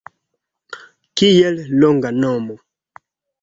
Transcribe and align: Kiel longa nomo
Kiel 1.17 1.55
longa 1.79 2.09
nomo 2.21 2.55